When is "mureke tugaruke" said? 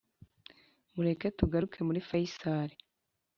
0.93-1.79